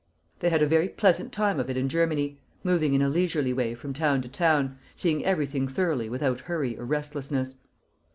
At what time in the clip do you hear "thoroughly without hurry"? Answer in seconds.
5.67-6.75